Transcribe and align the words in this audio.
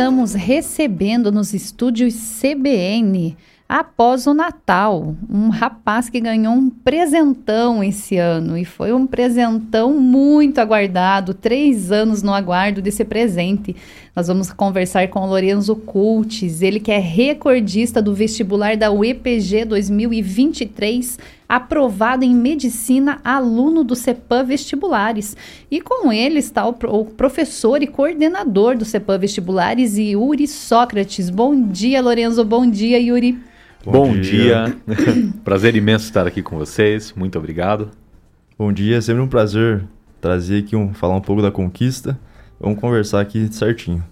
estamos 0.00 0.32
recebendo 0.32 1.30
nos 1.30 1.52
estúdios 1.52 2.14
CBN 2.40 3.36
após 3.68 4.26
o 4.26 4.32
Natal. 4.32 5.14
Um 5.28 5.50
rapaz 5.50 6.08
que 6.08 6.18
ganhou 6.18 6.54
um 6.54 6.70
presentão 6.70 7.84
esse 7.84 8.16
ano 8.16 8.56
e 8.56 8.64
foi 8.64 8.94
um 8.94 9.06
presentão 9.06 9.92
muito 10.00 10.58
aguardado, 10.58 11.34
três 11.34 11.92
anos 11.92 12.22
no 12.22 12.32
aguardo 12.32 12.80
desse 12.80 13.04
presente. 13.04 13.76
Nós 14.14 14.26
vamos 14.26 14.52
conversar 14.52 15.06
com 15.08 15.20
o 15.20 15.26
Lorenzo 15.26 15.76
Cultes, 15.76 16.62
ele 16.62 16.80
que 16.80 16.90
é 16.90 16.98
recordista 16.98 18.02
do 18.02 18.12
vestibular 18.12 18.76
da 18.76 18.90
UEPG 18.90 19.64
2023, 19.64 21.16
aprovado 21.48 22.24
em 22.24 22.34
medicina, 22.34 23.20
aluno 23.22 23.84
do 23.84 23.94
CEPAM 23.94 24.44
Vestibulares. 24.44 25.36
E 25.70 25.80
com 25.80 26.12
ele 26.12 26.40
está 26.40 26.66
o, 26.66 26.76
o 26.88 27.04
professor 27.04 27.82
e 27.82 27.86
coordenador 27.86 28.76
do 28.76 28.84
CEPAM 28.84 29.18
Vestibulares, 29.18 29.96
Yuri 29.96 30.48
Sócrates. 30.48 31.30
Bom 31.30 31.68
dia, 31.68 32.02
Lorenzo. 32.02 32.44
Bom 32.44 32.68
dia, 32.68 32.98
Yuri. 32.98 33.38
Bom, 33.84 33.92
Bom 33.92 34.12
dia. 34.20 34.76
dia. 34.86 35.32
prazer 35.44 35.76
imenso 35.76 36.06
estar 36.06 36.26
aqui 36.26 36.42
com 36.42 36.58
vocês. 36.58 37.14
Muito 37.16 37.38
obrigado. 37.38 37.92
Bom 38.58 38.72
dia, 38.72 38.96
é 38.96 39.00
sempre 39.00 39.22
um 39.22 39.28
prazer 39.28 39.84
trazer 40.20 40.64
aqui 40.64 40.76
um 40.76 40.92
falar 40.92 41.16
um 41.16 41.20
pouco 41.20 41.40
da 41.40 41.50
conquista. 41.50 42.18
Vamos 42.60 42.78
conversar 42.78 43.20
aqui 43.20 43.48
certinho. 43.50 44.04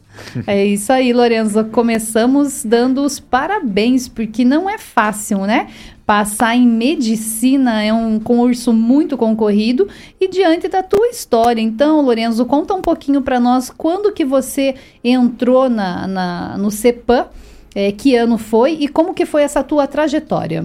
É 0.47 0.67
isso 0.67 0.93
aí, 0.93 1.13
Lorenzo. 1.13 1.65
Começamos 1.67 2.65
dando 2.65 3.03
os 3.03 3.21
parabéns, 3.21 4.09
porque 4.09 4.45
não 4.45 4.69
é 4.69 4.79
fácil, 4.79 5.41
né? 5.41 5.69
Passar 6.05 6.57
em 6.57 6.67
medicina 6.67 7.83
é 7.83 7.93
um 7.93 8.19
concurso 8.19 8.73
muito 8.73 9.17
concorrido 9.17 9.87
e 10.19 10.27
diante 10.29 10.67
da 10.67 10.83
tua 10.83 11.09
história. 11.09 11.61
Então, 11.61 12.01
Lorenzo, 12.01 12.47
conta 12.47 12.75
um 12.75 12.81
pouquinho 12.81 13.21
para 13.21 13.39
nós 13.39 13.71
quando 13.71 14.13
que 14.13 14.25
você 14.25 14.75
entrou 15.05 15.69
na, 15.69 16.07
na 16.07 16.57
no 16.57 16.71
CEPAM 16.71 17.27
é, 17.75 17.93
que 17.93 18.17
ano 18.17 18.39
foi 18.39 18.73
e 18.81 18.89
como 18.89 19.13
que 19.13 19.27
foi 19.27 19.43
essa 19.43 19.63
tua 19.63 19.87
trajetória? 19.87 20.65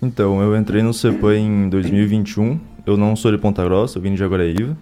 Então, 0.00 0.40
eu 0.40 0.56
entrei 0.56 0.82
no 0.82 0.94
CEPAM 0.94 1.36
em 1.36 1.68
2021. 1.68 2.58
Eu 2.86 2.96
não 2.96 3.14
sou 3.14 3.30
de 3.30 3.36
Ponta 3.36 3.62
Grossa, 3.62 3.98
eu 3.98 4.02
vim 4.02 4.12
de 4.12 4.18
Jaguaraíva. 4.18 4.76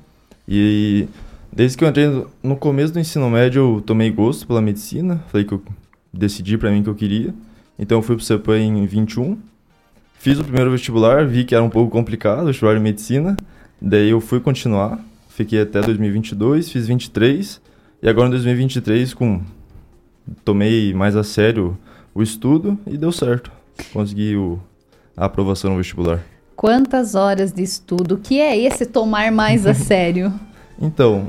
E 0.49 1.09
desde 1.53 1.77
que 1.77 1.85
eu 1.85 1.89
entrei 1.89 2.27
no 2.43 2.57
começo 2.57 2.93
do 2.93 3.01
ensino 3.01 3.29
médio, 3.31 3.77
eu 3.77 3.81
tomei 3.81 4.11
gosto 4.11 4.47
pela 4.47 4.61
medicina. 4.61 5.25
Falei 5.29 5.47
que 5.47 5.55
eu 5.55 5.63
decidi 6.13 6.57
para 6.57 6.71
mim 6.71 6.83
que 6.83 6.89
eu 6.89 6.95
queria. 6.95 7.35
Então, 7.79 7.99
eu 7.99 8.03
fui 8.03 8.17
pro 8.17 8.25
CEPAM 8.25 8.59
em 8.59 8.87
21. 8.87 9.39
Fiz 10.19 10.39
o 10.39 10.45
primeiro 10.45 10.71
vestibular, 10.71 11.27
vi 11.27 11.45
que 11.45 11.55
era 11.55 11.63
um 11.63 11.71
pouco 11.71 11.91
complicado, 11.91 12.43
o 12.43 12.47
vestibular 12.47 12.75
de 12.75 12.81
medicina. 12.81 13.37
Daí 13.81 14.11
eu 14.11 14.21
fui 14.21 14.41
continuar, 14.41 14.99
fiquei 15.29 15.61
até 15.61 15.81
2022, 15.81 16.71
fiz 16.71 16.87
23. 16.89 17.61
E 18.03 18.09
agora 18.09 18.29
em 18.29 18.31
2023, 18.31 19.15
com 19.15 19.43
tomei 20.45 20.93
mais 20.95 21.17
a 21.17 21.23
sério 21.23 21.79
o 22.15 22.23
estudo 22.23 22.79
e 22.87 22.97
deu 22.97 23.13
certo. 23.13 23.53
Consegui 23.93 24.37
o, 24.37 24.59
a 25.17 25.27
aprovação 25.27 25.71
no 25.71 25.77
vestibular. 25.77 26.25
Quantas 26.57 27.15
horas 27.15 27.53
de 27.53 27.63
estudo? 27.63 28.15
O 28.15 28.19
que 28.19 28.41
é 28.41 28.59
esse 28.59 28.87
tomar 28.87 29.31
mais 29.31 29.67
a 29.67 29.75
sério? 29.77 30.33
Então, 30.81 31.29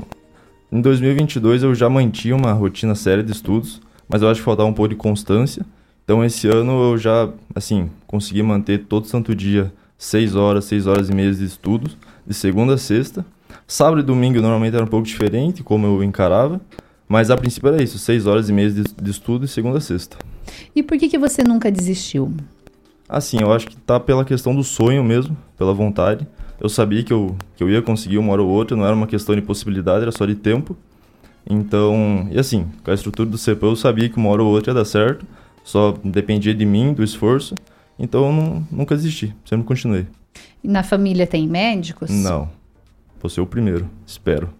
em 0.70 0.80
2022 0.80 1.62
eu 1.62 1.74
já 1.74 1.88
mantinha 1.88 2.36
uma 2.36 2.52
rotina 2.52 2.94
séria 2.94 3.22
de 3.22 3.32
estudos, 3.32 3.80
mas 4.08 4.22
eu 4.22 4.28
acho 4.28 4.40
que 4.40 4.44
faltava 4.44 4.68
um 4.68 4.74
pouco 4.74 4.90
de 4.90 4.96
constância. 4.96 5.64
Então 6.04 6.24
esse 6.24 6.48
ano 6.48 6.92
eu 6.92 6.98
já, 6.98 7.28
assim, 7.54 7.90
consegui 8.06 8.42
manter 8.42 8.84
todo 8.84 9.06
santo 9.06 9.34
dia 9.34 9.72
6 9.96 10.34
horas, 10.34 10.64
6 10.64 10.86
horas 10.86 11.08
e 11.08 11.14
meia 11.14 11.32
de 11.32 11.44
estudos, 11.44 11.96
de 12.26 12.34
segunda 12.34 12.74
a 12.74 12.78
sexta. 12.78 13.24
Sábado 13.66 14.00
e 14.00 14.02
domingo 14.02 14.40
normalmente 14.40 14.74
era 14.74 14.84
um 14.84 14.88
pouco 14.88 15.06
diferente, 15.06 15.62
como 15.62 15.86
eu 15.86 16.02
encarava, 16.02 16.60
mas 17.06 17.30
a 17.30 17.36
princípio 17.36 17.68
era 17.68 17.82
isso, 17.82 17.98
seis 17.98 18.26
horas 18.26 18.48
e 18.48 18.52
meia 18.52 18.70
de, 18.70 18.82
de 18.82 19.10
estudo 19.10 19.46
de 19.46 19.50
segunda 19.50 19.78
a 19.78 19.80
sexta. 19.80 20.16
E 20.74 20.82
por 20.82 20.98
que, 20.98 21.08
que 21.08 21.18
você 21.18 21.42
nunca 21.42 21.70
desistiu? 21.70 22.32
Assim, 23.08 23.38
eu 23.40 23.52
acho 23.52 23.66
que 23.66 23.76
tá 23.76 23.98
pela 23.98 24.24
questão 24.24 24.54
do 24.54 24.62
sonho 24.62 25.02
mesmo, 25.02 25.36
pela 25.56 25.72
vontade. 25.72 26.26
Eu 26.60 26.68
sabia 26.68 27.02
que 27.02 27.12
eu, 27.12 27.36
que 27.56 27.62
eu 27.62 27.70
ia 27.70 27.80
conseguir 27.80 28.18
uma 28.18 28.32
hora 28.32 28.42
ou 28.42 28.48
outra, 28.48 28.76
não 28.76 28.84
era 28.84 28.94
uma 28.94 29.06
questão 29.06 29.34
de 29.34 29.42
possibilidade, 29.42 30.02
era 30.02 30.12
só 30.12 30.26
de 30.26 30.34
tempo. 30.34 30.76
Então, 31.48 32.28
e 32.30 32.38
assim, 32.38 32.66
com 32.84 32.90
a 32.90 32.94
estrutura 32.94 33.28
do 33.28 33.38
CPA 33.38 33.66
eu 33.66 33.76
sabia 33.76 34.08
que 34.08 34.16
uma 34.16 34.28
hora 34.28 34.42
ou 34.42 34.50
outra 34.50 34.72
ia 34.72 34.74
dar 34.74 34.84
certo, 34.84 35.24
só 35.64 35.94
dependia 36.04 36.54
de 36.54 36.66
mim, 36.66 36.92
do 36.92 37.02
esforço. 37.02 37.54
Então 37.98 38.26
eu 38.26 38.32
não, 38.32 38.66
nunca 38.70 38.94
desisti, 38.94 39.34
sempre 39.44 39.66
continuei. 39.66 40.06
E 40.62 40.68
na 40.68 40.82
família 40.82 41.26
tem 41.26 41.48
médicos? 41.48 42.10
Não. 42.10 42.50
Vou 43.20 43.30
ser 43.30 43.40
o 43.40 43.46
primeiro, 43.46 43.88
espero. 44.06 44.50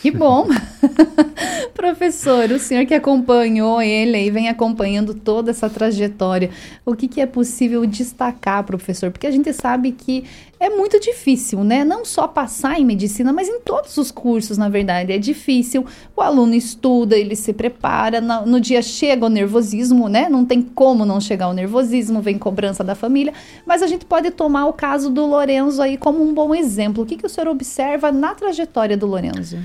Que 0.00 0.10
bom! 0.10 0.48
Professor, 1.74 2.50
o 2.50 2.58
senhor 2.58 2.84
que 2.84 2.92
acompanhou 2.92 3.80
ele 3.80 4.18
e 4.18 4.30
vem 4.30 4.48
acompanhando 4.48 5.14
toda 5.14 5.50
essa 5.50 5.70
trajetória, 5.70 6.50
o 6.84 6.94
que, 6.94 7.08
que 7.08 7.20
é 7.20 7.26
possível 7.26 7.84
destacar, 7.86 8.62
professor? 8.62 9.10
Porque 9.10 9.26
a 9.26 9.30
gente 9.30 9.52
sabe 9.54 9.92
que 9.92 10.24
é 10.60 10.68
muito 10.68 11.00
difícil, 11.00 11.64
né? 11.64 11.82
Não 11.82 12.04
só 12.04 12.28
passar 12.28 12.78
em 12.78 12.84
medicina, 12.84 13.32
mas 13.32 13.48
em 13.48 13.60
todos 13.60 13.96
os 13.96 14.10
cursos, 14.10 14.58
na 14.58 14.68
verdade. 14.68 15.12
É 15.12 15.18
difícil. 15.18 15.84
O 16.14 16.20
aluno 16.20 16.54
estuda, 16.54 17.16
ele 17.16 17.34
se 17.34 17.52
prepara, 17.52 18.20
no, 18.20 18.46
no 18.46 18.60
dia 18.60 18.82
chega 18.82 19.26
o 19.26 19.30
nervosismo, 19.30 20.08
né? 20.08 20.28
Não 20.28 20.44
tem 20.44 20.62
como 20.62 21.06
não 21.06 21.20
chegar 21.20 21.48
o 21.48 21.54
nervosismo, 21.54 22.20
vem 22.20 22.38
cobrança 22.38 22.84
da 22.84 22.94
família. 22.94 23.32
Mas 23.66 23.82
a 23.82 23.86
gente 23.86 24.04
pode 24.04 24.30
tomar 24.30 24.66
o 24.66 24.72
caso 24.72 25.10
do 25.10 25.26
Lorenzo 25.26 25.80
aí 25.82 25.96
como 25.96 26.22
um 26.22 26.34
bom 26.34 26.54
exemplo. 26.54 27.02
O 27.02 27.06
que, 27.06 27.16
que 27.16 27.26
o 27.26 27.30
senhor 27.30 27.48
observa 27.48 28.12
na 28.12 28.34
trajetória 28.34 28.96
do 28.96 29.06
Lorenzo? 29.06 29.58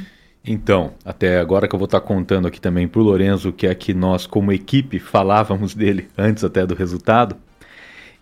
Então, 0.47 0.93
até 1.03 1.39
agora 1.39 1.67
que 1.67 1.75
eu 1.75 1.79
vou 1.79 1.87
estar 1.87 1.99
contando 1.99 2.47
aqui 2.47 2.61
também 2.61 2.87
para 2.87 3.01
o 3.01 3.03
Lorenzo, 3.03 3.51
que 3.51 3.67
é 3.67 3.75
que 3.75 3.93
nós, 3.93 4.25
como 4.25 4.53
equipe, 4.53 4.97
falávamos 4.97 5.75
dele 5.75 6.07
antes 6.17 6.43
até 6.43 6.65
do 6.65 6.73
resultado, 6.73 7.35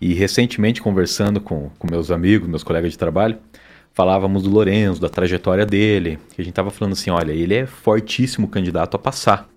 e 0.00 0.12
recentemente 0.12 0.82
conversando 0.82 1.40
com, 1.40 1.70
com 1.78 1.88
meus 1.88 2.10
amigos, 2.10 2.48
meus 2.48 2.64
colegas 2.64 2.90
de 2.90 2.98
trabalho, 2.98 3.38
falávamos 3.94 4.42
do 4.42 4.50
Lorenzo, 4.50 5.00
da 5.00 5.08
trajetória 5.08 5.64
dele, 5.64 6.18
que 6.34 6.42
a 6.42 6.44
gente 6.44 6.52
estava 6.52 6.70
falando 6.70 6.92
assim, 6.94 7.10
olha, 7.10 7.32
ele 7.32 7.54
é 7.54 7.64
fortíssimo 7.64 8.48
candidato 8.48 8.96
a 8.96 8.98
passar. 8.98 9.48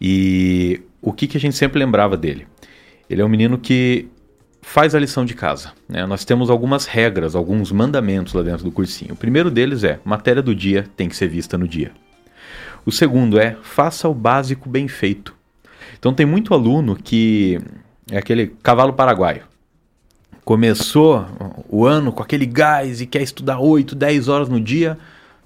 E 0.00 0.82
o 1.00 1.12
que, 1.12 1.26
que 1.26 1.38
a 1.38 1.40
gente 1.40 1.56
sempre 1.56 1.78
lembrava 1.78 2.16
dele? 2.16 2.46
Ele 3.08 3.22
é 3.22 3.24
um 3.24 3.28
menino 3.28 3.56
que 3.58 4.08
faz 4.62 4.94
a 4.94 4.98
lição 4.98 5.24
de 5.24 5.34
casa. 5.34 5.72
Né? 5.88 6.06
Nós 6.06 6.24
temos 6.24 6.48
algumas 6.48 6.86
regras, 6.86 7.34
alguns 7.34 7.70
mandamentos 7.70 8.32
lá 8.32 8.42
dentro 8.42 8.64
do 8.64 8.70
cursinho. 8.70 9.12
O 9.12 9.16
primeiro 9.16 9.50
deles 9.50 9.84
é: 9.84 9.98
matéria 10.04 10.40
do 10.40 10.54
dia 10.54 10.86
tem 10.96 11.08
que 11.08 11.16
ser 11.16 11.28
vista 11.28 11.58
no 11.58 11.68
dia. 11.68 11.90
O 12.86 12.92
segundo 12.92 13.38
é: 13.38 13.56
faça 13.62 14.08
o 14.08 14.14
básico 14.14 14.68
bem 14.68 14.88
feito. 14.88 15.34
Então 15.98 16.14
tem 16.14 16.24
muito 16.24 16.54
aluno 16.54 16.96
que 16.96 17.60
é 18.10 18.16
aquele 18.16 18.46
cavalo 18.62 18.92
paraguaio. 18.92 19.42
Começou 20.44 21.24
o 21.68 21.86
ano 21.86 22.12
com 22.12 22.22
aquele 22.22 22.46
gás 22.46 23.00
e 23.00 23.06
quer 23.06 23.22
estudar 23.22 23.60
8, 23.60 23.94
10 23.94 24.28
horas 24.28 24.48
no 24.48 24.60
dia. 24.60 24.98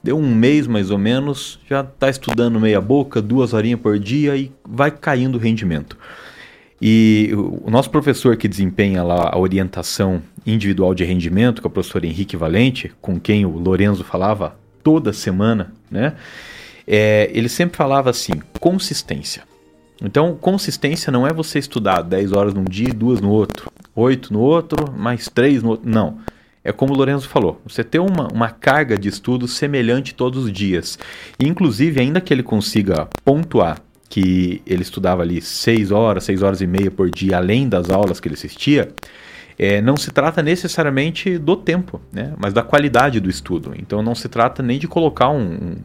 Deu 0.02 0.16
um 0.16 0.34
mês 0.34 0.66
mais 0.66 0.90
ou 0.90 0.96
menos, 0.96 1.58
já 1.68 1.80
está 1.80 2.08
estudando 2.08 2.60
meia 2.60 2.80
boca, 2.80 3.20
duas 3.20 3.52
horinhas 3.52 3.80
por 3.80 3.98
dia 3.98 4.36
e 4.36 4.52
vai 4.64 4.90
caindo 4.90 5.34
o 5.34 5.38
rendimento. 5.38 5.98
E 6.80 7.30
o 7.34 7.70
nosso 7.70 7.90
professor 7.90 8.36
que 8.36 8.46
desempenha 8.46 9.02
lá 9.02 9.30
a 9.32 9.38
orientação 9.38 10.22
individual 10.46 10.94
de 10.94 11.04
rendimento, 11.04 11.60
que 11.60 11.66
é 11.66 11.70
o 11.70 11.72
professor 11.72 12.04
Henrique 12.04 12.36
Valente, 12.36 12.92
com 13.00 13.18
quem 13.18 13.46
o 13.46 13.50
Lorenzo 13.50 14.04
falava 14.04 14.56
toda 14.82 15.12
semana, 15.12 15.72
né? 15.90 16.14
É, 16.86 17.30
ele 17.32 17.48
sempre 17.48 17.76
falava 17.76 18.10
assim: 18.10 18.34
consistência. 18.60 19.42
Então, 20.02 20.36
consistência 20.36 21.10
não 21.10 21.26
é 21.26 21.32
você 21.32 21.58
estudar 21.58 22.02
10 22.02 22.32
horas 22.32 22.54
num 22.54 22.64
dia 22.64 22.90
e 22.90 22.92
duas 22.92 23.20
no 23.20 23.30
outro, 23.30 23.72
8 23.94 24.32
no 24.32 24.40
outro, 24.40 24.92
mais 24.92 25.26
3 25.28 25.62
no 25.62 25.70
outro. 25.70 25.88
Não. 25.88 26.18
É 26.62 26.72
como 26.72 26.92
o 26.92 26.96
Lorenzo 26.96 27.28
falou, 27.28 27.60
você 27.64 27.84
ter 27.84 28.00
uma, 28.00 28.26
uma 28.26 28.50
carga 28.50 28.98
de 28.98 29.08
estudo 29.08 29.46
semelhante 29.46 30.14
todos 30.14 30.44
os 30.44 30.52
dias. 30.52 30.98
E, 31.38 31.46
inclusive, 31.46 32.00
ainda 32.00 32.20
que 32.20 32.34
ele 32.34 32.42
consiga 32.42 33.08
pontuar 33.24 33.80
que 34.16 34.62
ele 34.66 34.80
estudava 34.80 35.20
ali 35.20 35.42
seis 35.42 35.90
horas, 35.90 36.24
seis 36.24 36.40
horas 36.40 36.62
e 36.62 36.66
meia 36.66 36.90
por 36.90 37.10
dia, 37.10 37.36
além 37.36 37.68
das 37.68 37.90
aulas 37.90 38.18
que 38.18 38.26
ele 38.26 38.34
assistia, 38.34 38.88
é, 39.58 39.82
não 39.82 39.94
se 39.94 40.10
trata 40.10 40.42
necessariamente 40.42 41.36
do 41.36 41.54
tempo, 41.54 42.00
né? 42.10 42.32
mas 42.38 42.54
da 42.54 42.62
qualidade 42.62 43.20
do 43.20 43.28
estudo. 43.28 43.74
Então 43.76 44.02
não 44.02 44.14
se 44.14 44.26
trata 44.26 44.62
nem 44.62 44.78
de 44.78 44.88
colocar 44.88 45.28
um, 45.28 45.42
um, 45.42 45.76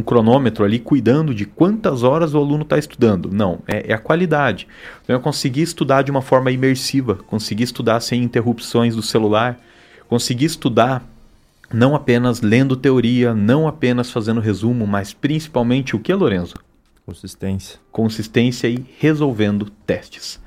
um 0.00 0.02
cronômetro 0.02 0.64
ali 0.64 0.80
cuidando 0.80 1.32
de 1.32 1.44
quantas 1.44 2.02
horas 2.02 2.34
o 2.34 2.38
aluno 2.38 2.64
está 2.64 2.76
estudando. 2.76 3.30
Não, 3.32 3.60
é, 3.68 3.92
é, 3.92 3.94
a 3.94 3.98
qualidade. 3.98 4.66
Então 5.04 5.14
eu 5.14 5.20
consegui 5.20 5.62
estudar 5.62 6.02
de 6.02 6.10
uma 6.10 6.22
forma 6.22 6.50
imersiva, 6.50 7.14
consegui 7.14 7.62
estudar 7.62 8.00
sem 8.00 8.20
interrupções 8.20 8.96
do 8.96 9.02
celular, 9.02 9.60
consegui 10.08 10.44
estudar 10.44 11.08
não 11.72 11.94
apenas 11.94 12.40
lendo 12.40 12.74
teoria, 12.74 13.32
não 13.32 13.68
apenas 13.68 14.10
fazendo 14.10 14.40
resumo, 14.40 14.88
mas 14.88 15.12
principalmente 15.12 15.94
o 15.94 16.00
que, 16.00 16.12
Lorenzo? 16.12 16.56
Consistência. 17.06 17.78
Consistência 17.90 18.68
e 18.68 18.84
resolvendo 18.98 19.70
testes. 19.86 20.38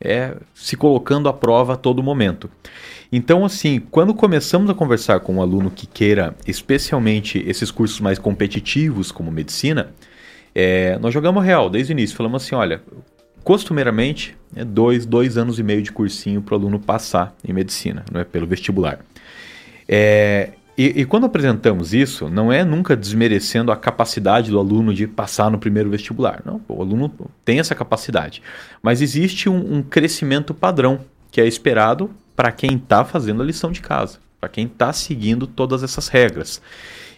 É 0.00 0.36
se 0.54 0.76
colocando 0.76 1.28
à 1.28 1.32
prova 1.32 1.72
a 1.72 1.76
todo 1.76 2.02
momento. 2.02 2.48
Então, 3.10 3.44
assim, 3.44 3.80
quando 3.80 4.14
começamos 4.14 4.70
a 4.70 4.74
conversar 4.74 5.18
com 5.20 5.36
um 5.36 5.42
aluno 5.42 5.70
que 5.70 5.86
queira, 5.86 6.36
especialmente 6.46 7.42
esses 7.46 7.70
cursos 7.70 7.98
mais 7.98 8.18
competitivos, 8.18 9.10
como 9.10 9.32
medicina, 9.32 9.92
É, 10.54 10.98
nós 10.98 11.14
jogamos 11.14 11.42
real 11.42 11.70
desde 11.70 11.92
o 11.92 11.94
início, 11.94 12.14
falamos 12.14 12.42
assim, 12.42 12.54
olha, 12.54 12.82
costumeiramente 13.42 14.36
é 14.54 14.62
dois, 14.66 15.06
dois 15.06 15.38
anos 15.38 15.58
e 15.58 15.62
meio 15.62 15.80
de 15.80 15.90
cursinho 15.90 16.42
para 16.42 16.54
o 16.54 16.58
aluno 16.58 16.78
passar 16.78 17.34
em 17.42 17.54
medicina, 17.54 18.04
não 18.12 18.20
é 18.20 18.24
pelo 18.24 18.46
vestibular. 18.46 18.98
É, 19.88 20.50
e, 20.84 21.00
e, 21.02 21.04
quando 21.04 21.26
apresentamos 21.26 21.92
isso, 21.92 22.28
não 22.28 22.50
é 22.50 22.64
nunca 22.64 22.96
desmerecendo 22.96 23.70
a 23.70 23.76
capacidade 23.76 24.50
do 24.50 24.58
aluno 24.58 24.92
de 24.94 25.06
passar 25.06 25.50
no 25.50 25.58
primeiro 25.58 25.90
vestibular. 25.90 26.42
Não, 26.44 26.60
o 26.68 26.80
aluno 26.80 27.12
tem 27.44 27.60
essa 27.60 27.74
capacidade. 27.74 28.42
Mas 28.82 29.02
existe 29.02 29.48
um, 29.48 29.76
um 29.78 29.82
crescimento 29.82 30.52
padrão 30.54 31.00
que 31.30 31.40
é 31.40 31.46
esperado 31.46 32.10
para 32.34 32.50
quem 32.50 32.76
está 32.76 33.04
fazendo 33.04 33.42
a 33.42 33.44
lição 33.44 33.70
de 33.70 33.80
casa, 33.80 34.18
para 34.40 34.48
quem 34.48 34.66
está 34.66 34.92
seguindo 34.92 35.46
todas 35.46 35.82
essas 35.82 36.08
regras. 36.08 36.60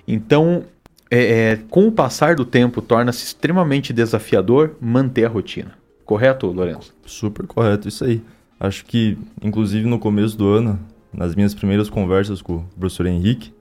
Então, 0.06 0.64
é, 1.10 1.52
é, 1.52 1.56
com 1.70 1.86
o 1.86 1.92
passar 1.92 2.34
do 2.34 2.44
tempo, 2.44 2.82
torna-se 2.82 3.24
extremamente 3.24 3.92
desafiador 3.92 4.76
manter 4.80 5.24
a 5.24 5.28
rotina. 5.28 5.72
Correto, 6.04 6.46
Lourenço? 6.48 6.92
Super 7.06 7.46
correto, 7.46 7.88
isso 7.88 8.04
aí. 8.04 8.20
Acho 8.58 8.84
que, 8.84 9.16
inclusive, 9.42 9.86
no 9.86 9.98
começo 9.98 10.36
do 10.36 10.48
ano, 10.48 10.78
nas 11.16 11.34
minhas 11.34 11.54
primeiras 11.54 11.88
conversas 11.88 12.42
com 12.42 12.56
o 12.56 12.64
professor 12.78 13.06
Henrique, 13.06 13.52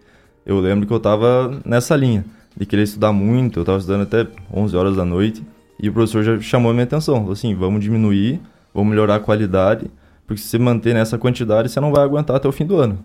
eu 0.45 0.59
lembro 0.59 0.85
que 0.85 0.93
eu 0.93 0.97
estava 0.97 1.59
nessa 1.65 1.95
linha, 1.95 2.25
de 2.55 2.65
querer 2.65 2.83
estudar 2.83 3.11
muito, 3.11 3.59
eu 3.59 3.63
estava 3.63 3.77
estudando 3.77 4.01
até 4.03 4.27
11 4.53 4.75
horas 4.75 4.95
da 4.95 5.05
noite, 5.05 5.43
e 5.81 5.89
o 5.89 5.93
professor 5.93 6.23
já 6.23 6.39
chamou 6.39 6.71
a 6.71 6.73
minha 6.73 6.83
atenção, 6.83 7.15
falou 7.15 7.33
assim, 7.33 7.55
vamos 7.55 7.83
diminuir, 7.83 8.39
vamos 8.73 8.89
melhorar 8.89 9.15
a 9.15 9.19
qualidade, 9.19 9.89
porque 10.25 10.41
se 10.41 10.49
você 10.49 10.59
manter 10.59 10.93
nessa 10.93 11.17
quantidade, 11.17 11.69
você 11.69 11.79
não 11.79 11.91
vai 11.91 12.03
aguentar 12.03 12.35
até 12.35 12.47
o 12.47 12.51
fim 12.51 12.65
do 12.65 12.77
ano. 12.77 12.99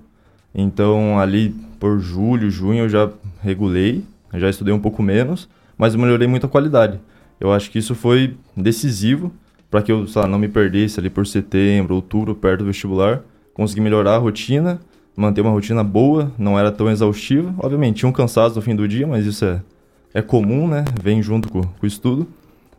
Então, 0.55 1.19
ali 1.19 1.55
por 1.79 1.99
julho, 2.01 2.51
junho, 2.51 2.85
eu 2.85 2.89
já 2.89 3.11
regulei, 3.43 4.05
já 4.35 4.49
estudei 4.49 4.73
um 4.73 4.81
pouco 4.81 5.03
menos, 5.03 5.49
mas 5.77 5.95
eu 5.95 6.01
melhorei 6.01 6.27
muito 6.27 6.47
a 6.47 6.49
qualidade. 6.49 7.01
Eu 7.41 7.53
acho 7.53 7.71
que 7.71 7.79
isso 7.79 7.95
foi 7.95 8.37
decisivo 8.57 9.33
para 9.71 9.83
que 9.83 9.93
eu 9.93 10.07
lá, 10.15 10.27
não 10.27 10.39
me 10.39 10.49
perdesse 10.49 10.99
ali 10.99 11.11
por 11.11 11.27
setembro, 11.27 11.95
outubro, 11.95 12.35
perto 12.35 12.61
do 12.61 12.67
vestibular. 12.67 13.23
Consegui 13.59 13.81
melhorar 13.81 14.15
a 14.15 14.19
rotina, 14.19 14.79
manter 15.17 15.41
uma 15.41 15.51
rotina 15.51 15.83
boa, 15.83 16.31
não 16.39 16.57
era 16.57 16.71
tão 16.71 16.89
exaustiva. 16.89 17.53
Obviamente, 17.59 17.97
tinha 17.97 18.09
um 18.09 18.13
cansaço 18.13 18.55
no 18.55 18.63
fim 18.63 18.77
do 18.77 18.87
dia, 18.87 19.05
mas 19.05 19.27
isso 19.27 19.45
é, 19.45 19.61
é 20.15 20.23
comum, 20.23 20.69
né? 20.69 20.85
Vem 21.03 21.21
junto 21.21 21.51
com, 21.51 21.63
com 21.63 21.83
o 21.83 21.87
estudo. 21.87 22.29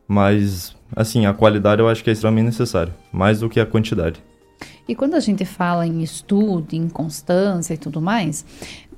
Mas, 0.08 0.74
assim, 0.96 1.26
a 1.26 1.34
qualidade 1.34 1.82
eu 1.82 1.90
acho 1.90 2.02
que 2.02 2.10
é 2.10 2.14
extremamente 2.14 2.46
necessário, 2.46 2.94
mais 3.12 3.42
do 3.42 3.50
que 3.50 3.60
a 3.60 3.66
quantidade. 3.66 4.24
E 4.88 4.96
quando 4.96 5.16
a 5.16 5.20
gente 5.20 5.44
fala 5.44 5.86
em 5.86 6.02
estudo, 6.02 6.74
em 6.74 6.88
constância 6.88 7.74
e 7.74 7.78
tudo 7.78 8.00
mais, 8.00 8.46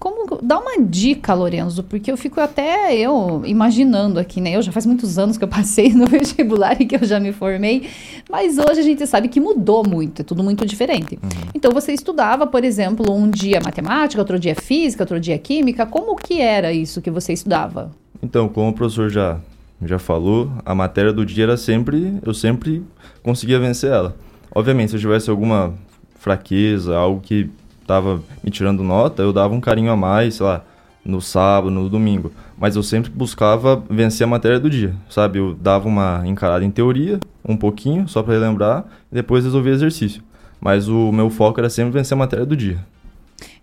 como 0.02 0.40
dá 0.42 0.58
uma 0.58 0.82
dica, 0.82 1.32
Lorenzo, 1.36 1.84
porque 1.84 2.12
eu 2.12 2.18
fico 2.18 2.42
até 2.42 2.98
eu 2.98 3.44
imaginando 3.46 4.20
aqui, 4.20 4.42
né? 4.42 4.56
Eu 4.56 4.62
já 4.64 4.72
faz 4.72 4.84
muitos 4.84 5.20
anos 5.20 5.38
que 5.38 5.44
eu 5.44 5.48
passei 5.48 5.94
no 5.94 6.08
vestibular 6.10 6.82
e 6.82 6.88
que 6.88 6.96
eu 6.96 7.06
já 7.06 7.20
me 7.20 7.32
formei, 7.32 7.88
mas 8.28 8.58
hoje 8.58 8.80
a 8.80 8.82
gente 8.82 9.06
sabe 9.06 9.28
que 9.28 9.40
mudou 9.40 9.88
muito, 9.88 10.24
é 10.24 10.26
tudo 10.26 10.44
muito 10.44 10.66
diferente. 10.66 11.20
Uhum. 11.22 11.30
Então 11.54 11.72
você 11.72 11.94
estudava, 11.94 12.48
por 12.48 12.64
exemplo, 12.64 13.14
um 13.14 13.30
dia 13.30 13.62
matemática, 13.64 14.20
outro 14.20 14.40
dia 14.40 14.56
física, 14.56 15.04
outro 15.04 15.20
dia 15.20 15.38
química, 15.38 15.86
como 15.86 16.16
que 16.16 16.42
era 16.42 16.74
isso 16.74 17.00
que 17.00 17.12
você 17.12 17.32
estudava? 17.32 17.92
Então, 18.24 18.50
como 18.50 18.70
o 18.70 18.74
professor 18.74 19.08
já 19.08 19.40
já 19.84 20.00
falou, 20.00 20.52
a 20.66 20.74
matéria 20.74 21.14
do 21.14 21.24
dia 21.24 21.44
era 21.44 21.58
sempre, 21.58 22.18
eu 22.26 22.34
sempre 22.34 22.84
conseguia 23.22 23.60
vencer 23.60 23.92
ela. 23.92 24.16
Obviamente, 24.54 24.90
se 24.90 24.96
eu 24.96 25.00
tivesse 25.00 25.30
alguma 25.30 25.76
fraqueza, 26.16 26.96
algo 26.96 27.22
que 27.22 27.50
estava 27.82 28.22
me 28.44 28.50
tirando 28.50 28.84
nota, 28.84 29.22
eu 29.22 29.34
dava 29.34 29.54
um 29.54 29.60
carinho 29.60 29.92
a 29.92 29.96
mais, 29.96 30.36
sei 30.36 30.46
lá, 30.46 30.64
no 31.04 31.22
sábado, 31.22 31.72
no 31.72 31.90
domingo. 31.90 32.32
Mas 32.58 32.76
eu 32.76 32.84
sempre 32.84 33.12
buscava 33.12 33.84
vencer 33.90 34.26
a 34.26 34.30
matéria 34.30 34.60
do 34.60 34.70
dia, 34.70 34.96
sabe? 35.10 35.40
Eu 35.40 35.56
dava 35.56 35.88
uma 35.88 36.22
encarada 36.26 36.64
em 36.64 36.72
teoria, 36.72 37.20
um 37.48 37.58
pouquinho, 37.58 38.08
só 38.08 38.22
para 38.22 38.34
relembrar, 38.34 38.86
e 39.12 39.16
depois 39.16 39.44
resolvia 39.44 39.74
exercício. 39.74 40.22
Mas 40.60 40.88
o 40.88 41.12
meu 41.12 41.30
foco 41.30 41.60
era 41.60 41.70
sempre 41.70 41.92
vencer 41.92 42.16
a 42.16 42.20
matéria 42.20 42.46
do 42.46 42.56
dia. 42.56 42.78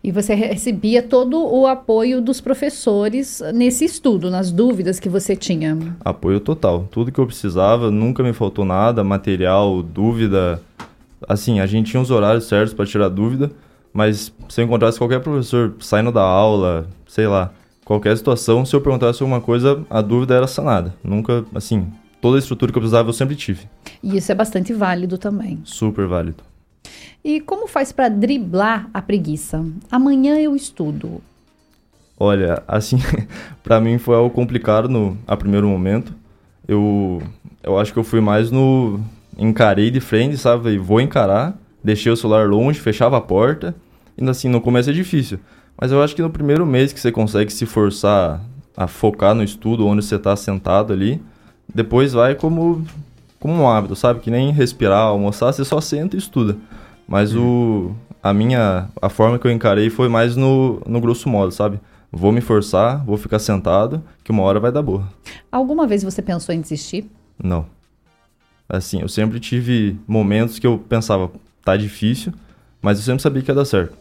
E 0.03 0.13
você 0.13 0.35
recebia 0.35 1.03
todo 1.03 1.45
o 1.45 1.67
apoio 1.67 2.21
dos 2.21 2.41
professores 2.41 3.43
nesse 3.53 3.85
estudo, 3.85 4.31
nas 4.31 4.51
dúvidas 4.51 5.01
que 5.01 5.09
você 5.09 5.35
tinha? 5.35 5.77
Apoio 6.05 6.41
total. 6.41 6.89
Tudo 6.91 7.11
que 7.11 7.19
eu 7.19 7.27
precisava, 7.27 7.91
nunca 7.91 8.23
me 8.23 8.33
faltou 8.33 8.65
nada, 8.65 9.03
material, 9.03 9.83
dúvida. 9.83 10.63
Assim, 11.29 11.59
a 11.61 11.67
gente 11.67 11.91
tinha 11.91 12.01
os 12.01 12.11
horários 12.11 12.45
certos 12.45 12.73
para 12.75 12.87
tirar 12.87 13.09
dúvida, 13.09 13.51
mas 13.93 14.33
se 14.49 14.61
eu 14.61 14.65
encontrasse 14.65 14.99
qualquer 14.99 15.21
professor 15.21 15.75
saindo 15.81 16.13
da 16.13 16.23
aula, 16.23 16.89
sei 17.07 17.27
lá, 17.27 17.53
qualquer 17.85 18.17
situação, 18.17 18.65
se 18.65 18.75
eu 18.75 18.81
perguntasse 18.81 19.23
alguma 19.23 19.41
coisa, 19.41 19.85
a 19.89 20.01
dúvida 20.01 20.35
era 20.35 20.47
sanada. 20.47 20.95
Nunca, 21.03 21.45
assim, 21.55 21.91
toda 22.21 22.37
a 22.37 22.39
estrutura 22.39 22.71
que 22.71 22.79
eu 22.79 22.83
precisava 22.83 23.09
eu 23.09 23.13
sempre 23.15 23.35
tive. 23.35 23.67
E 24.03 24.17
isso 24.17 24.31
é 24.31 24.35
bastante 24.35 24.73
válido 24.73 25.19
também. 25.19 25.61
Super 25.65 26.07
válido. 26.07 26.45
E 27.25 27.41
como 27.41 27.67
faz 27.67 27.93
para 27.93 28.09
driblar 28.09 28.89
a 28.93 29.03
preguiça? 29.03 29.65
Amanhã 29.91 30.39
eu 30.39 30.55
estudo. 30.55 31.21
Olha, 32.19 32.63
assim, 32.67 32.99
para 33.63 33.81
mim 33.81 33.99
foi 33.99 34.17
algo 34.17 34.31
complicado 34.31 34.89
no 34.89 35.17
a 35.27 35.37
primeiro 35.37 35.69
momento. 35.69 36.15
Eu 36.67 37.23
eu 37.63 37.79
acho 37.79 37.93
que 37.93 37.99
eu 37.99 38.05
fui 38.05 38.21
mais 38.21 38.51
no 38.51 39.01
encarei 39.37 39.91
de 39.91 40.01
frente, 40.01 40.37
sabe? 40.37 40.71
E 40.71 40.79
vou 40.79 41.01
encarar, 41.01 41.57
deixei 41.83 42.11
o 42.13 42.17
celular 42.17 42.49
longe, 42.49 42.81
fechava 42.81 43.17
a 43.17 43.21
porta. 43.21 43.75
Ainda 44.19 44.33
assim, 44.33 44.49
no 44.49 44.61
começo 44.61 44.91
é 44.91 44.93
difícil, 44.93 45.39
mas 45.81 45.93
eu 45.93 46.03
acho 46.03 46.15
que 46.15 46.23
no 46.23 46.31
primeiro 46.31 46.67
mês 46.67 46.93
que 46.93 46.99
você 46.99 47.13
consegue 47.13 47.53
se 47.53 47.65
forçar 47.67 48.41
a 48.77 48.87
focar 48.87 49.35
no 49.35 49.43
estudo 49.43 49.87
onde 49.87 50.05
você 50.05 50.17
está 50.17 50.35
sentado 50.37 50.93
ali, 50.93 51.23
depois 51.73 52.13
vai 52.13 52.35
como 52.35 52.85
como 53.39 53.55
um 53.55 53.69
hábito, 53.69 53.95
sabe? 53.95 54.21
Que 54.21 54.31
nem 54.31 54.51
respirar, 54.53 55.03
almoçar, 55.03 55.53
você 55.53 55.65
só 55.65 55.81
senta 55.81 56.17
e 56.17 56.19
estuda. 56.19 56.57
Mas 57.07 57.35
o, 57.35 57.93
a 58.23 58.35
minha 58.35 58.89
a 59.01 59.09
forma 59.09 59.39
que 59.39 59.47
eu 59.47 59.51
encarei 59.51 59.89
foi 59.91 60.09
mais 60.09 60.37
no, 60.37 60.81
no 60.87 61.01
grosso 61.01 61.29
modo, 61.29 61.53
sabe? 61.53 61.81
Vou 62.11 62.33
me 62.33 62.41
forçar, 62.41 63.05
vou 63.05 63.17
ficar 63.17 63.39
sentado, 63.39 64.03
que 64.25 64.31
uma 64.31 64.43
hora 64.43 64.59
vai 64.59 64.73
dar 64.73 64.83
boa. 64.83 65.09
Alguma 65.53 65.87
vez 65.87 66.03
você 66.03 66.23
pensou 66.23 66.55
em 66.55 66.61
desistir? 66.61 67.11
Não. 67.43 67.67
Assim, 68.69 69.01
eu 69.01 69.09
sempre 69.09 69.39
tive 69.41 69.99
momentos 70.07 70.59
que 70.59 70.67
eu 70.67 70.79
pensava, 70.79 71.31
tá 71.69 71.77
difícil, 71.77 72.33
mas 72.81 72.99
eu 72.99 73.05
sempre 73.05 73.23
sabia 73.23 73.43
que 73.43 73.51
ia 73.51 73.55
dar 73.55 73.67
certo. 73.67 73.93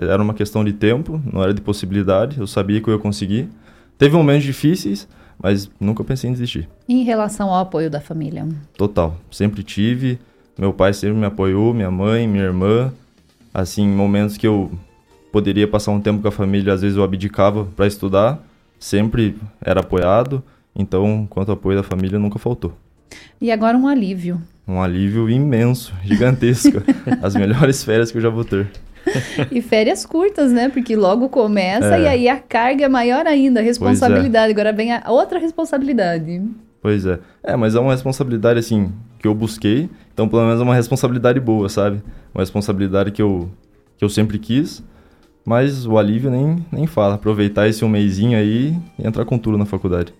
Era 0.00 0.20
uma 0.22 0.34
questão 0.34 0.64
de 0.64 0.72
tempo, 0.72 1.20
não 1.32 1.42
era 1.42 1.54
de 1.54 1.60
possibilidade, 1.60 2.38
eu 2.40 2.46
sabia 2.46 2.80
que 2.80 2.88
eu 2.88 2.94
ia 2.94 3.00
conseguir. 3.00 3.48
Teve 3.96 4.16
momentos 4.16 4.42
difíceis, 4.42 5.06
mas 5.40 5.70
nunca 5.78 6.02
pensei 6.02 6.28
em 6.28 6.32
desistir. 6.32 6.68
E 6.88 6.94
em 6.94 7.04
relação 7.04 7.50
ao 7.50 7.60
apoio 7.60 7.88
da 7.88 8.00
família? 8.00 8.46
Total, 8.76 9.16
sempre 9.30 9.62
tive. 9.62 10.18
Meu 10.58 10.72
pai 10.72 10.92
sempre 10.92 11.16
me 11.16 11.26
apoiou, 11.26 11.72
minha 11.72 11.90
mãe, 11.90 12.26
minha 12.26 12.44
irmã. 12.44 12.92
Assim, 13.52 13.86
momentos 13.86 14.36
que 14.36 14.46
eu 14.46 14.70
poderia 15.30 15.68
passar 15.68 15.92
um 15.92 16.00
tempo 16.00 16.20
com 16.20 16.28
a 16.28 16.32
família, 16.32 16.72
às 16.72 16.82
vezes 16.82 16.96
eu 16.96 17.04
abdicava 17.04 17.64
para 17.76 17.86
estudar, 17.86 18.44
sempre 18.78 19.36
era 19.60 19.80
apoiado. 19.80 20.42
Então, 20.74 21.26
quanto 21.30 21.50
ao 21.50 21.54
apoio 21.54 21.76
da 21.76 21.84
família, 21.84 22.18
nunca 22.18 22.38
faltou. 22.38 22.72
E 23.40 23.52
agora 23.52 23.76
um 23.76 23.86
alívio. 23.86 24.40
Um 24.66 24.80
alívio 24.80 25.28
imenso, 25.28 25.94
gigantesco. 26.02 26.82
As 27.22 27.34
melhores 27.34 27.84
férias 27.84 28.10
que 28.10 28.18
eu 28.18 28.22
já 28.22 28.30
vou 28.30 28.44
ter. 28.44 28.70
e 29.50 29.60
férias 29.60 30.06
curtas, 30.06 30.50
né? 30.50 30.68
Porque 30.70 30.96
logo 30.96 31.28
começa 31.28 31.96
é. 31.96 32.02
e 32.02 32.06
aí 32.06 32.28
a 32.28 32.38
carga 32.38 32.86
é 32.86 32.88
maior 32.88 33.26
ainda, 33.26 33.60
a 33.60 33.62
é. 33.62 33.66
responsabilidade. 33.66 34.48
É. 34.48 34.52
Agora 34.52 34.72
vem 34.72 34.92
a 34.92 35.02
outra 35.08 35.38
responsabilidade. 35.38 36.42
Pois 36.80 37.06
é. 37.06 37.18
É, 37.42 37.56
mas 37.56 37.74
é 37.74 37.80
uma 37.80 37.92
responsabilidade, 37.92 38.58
assim, 38.58 38.92
que 39.18 39.26
eu 39.26 39.34
busquei. 39.34 39.88
Então, 40.12 40.28
pelo 40.28 40.44
menos 40.44 40.60
é 40.60 40.62
uma 40.64 40.74
responsabilidade 40.74 41.40
boa, 41.40 41.68
sabe? 41.68 42.02
Uma 42.34 42.42
responsabilidade 42.42 43.10
que 43.10 43.22
eu, 43.22 43.50
que 43.96 44.04
eu 44.04 44.08
sempre 44.08 44.38
quis. 44.38 44.82
Mas 45.44 45.86
o 45.86 45.98
alívio 45.98 46.30
nem, 46.30 46.64
nem 46.72 46.86
fala. 46.86 47.14
Aproveitar 47.14 47.68
esse 47.68 47.84
um 47.84 47.88
mêsinho 47.88 48.38
aí 48.38 48.76
e 48.98 49.06
entrar 49.06 49.24
com 49.24 49.38
tudo 49.38 49.58
na 49.58 49.66
faculdade. 49.66 50.12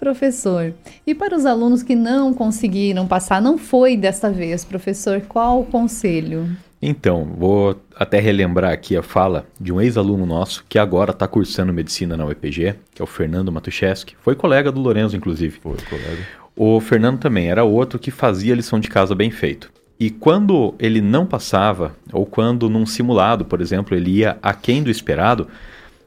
Professor, 0.00 0.72
e 1.06 1.14
para 1.14 1.36
os 1.36 1.44
alunos 1.44 1.82
que 1.82 1.94
não 1.94 2.32
conseguiram 2.32 3.06
passar, 3.06 3.42
não 3.42 3.58
foi 3.58 3.98
desta 3.98 4.30
vez, 4.30 4.64
professor, 4.64 5.20
qual 5.28 5.60
o 5.60 5.66
conselho? 5.66 6.48
Então, 6.80 7.34
vou 7.36 7.78
até 7.94 8.18
relembrar 8.18 8.72
aqui 8.72 8.96
a 8.96 9.02
fala 9.02 9.46
de 9.60 9.70
um 9.70 9.78
ex-aluno 9.78 10.24
nosso 10.24 10.64
que 10.66 10.78
agora 10.78 11.10
está 11.10 11.28
cursando 11.28 11.70
medicina 11.70 12.16
na 12.16 12.24
UEPG, 12.24 12.76
que 12.94 13.02
é 13.02 13.04
o 13.04 13.06
Fernando 13.06 13.52
Matuszewski. 13.52 14.16
Foi 14.22 14.34
colega 14.34 14.72
do 14.72 14.80
Lorenzo, 14.80 15.14
inclusive. 15.14 15.60
Foi 15.62 15.76
colega. 15.90 16.26
O 16.56 16.80
Fernando 16.80 17.18
também 17.18 17.50
era 17.50 17.62
outro 17.62 17.98
que 17.98 18.10
fazia 18.10 18.54
lição 18.54 18.80
de 18.80 18.88
casa 18.88 19.14
bem 19.14 19.30
feito. 19.30 19.70
E 19.98 20.08
quando 20.08 20.74
ele 20.78 21.02
não 21.02 21.26
passava, 21.26 21.94
ou 22.10 22.24
quando 22.24 22.70
num 22.70 22.86
simulado, 22.86 23.44
por 23.44 23.60
exemplo, 23.60 23.94
ele 23.94 24.12
ia 24.12 24.38
aquém 24.42 24.82
do 24.82 24.90
esperado, 24.90 25.46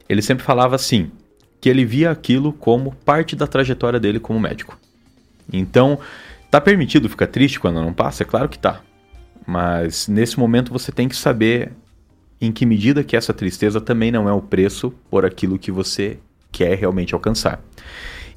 ele 0.08 0.20
sempre 0.20 0.44
falava 0.44 0.74
assim, 0.74 1.12
que 1.64 1.70
ele 1.70 1.82
via 1.82 2.10
aquilo 2.10 2.52
como 2.52 2.94
parte 3.06 3.34
da 3.34 3.46
trajetória 3.46 3.98
dele 3.98 4.20
como 4.20 4.38
médico. 4.38 4.78
Então, 5.50 5.98
tá 6.50 6.60
permitido 6.60 7.08
ficar 7.08 7.26
triste 7.26 7.58
quando 7.58 7.80
não 7.80 7.90
passa? 7.90 8.22
É 8.22 8.26
claro 8.26 8.50
que 8.50 8.58
tá. 8.58 8.82
Mas 9.46 10.06
nesse 10.06 10.38
momento 10.38 10.70
você 10.70 10.92
tem 10.92 11.08
que 11.08 11.16
saber 11.16 11.72
em 12.38 12.52
que 12.52 12.66
medida 12.66 13.02
que 13.02 13.16
essa 13.16 13.32
tristeza 13.32 13.80
também 13.80 14.12
não 14.12 14.28
é 14.28 14.32
o 14.34 14.42
preço 14.42 14.92
por 15.10 15.24
aquilo 15.24 15.58
que 15.58 15.72
você 15.72 16.18
quer 16.52 16.76
realmente 16.76 17.14
alcançar. 17.14 17.58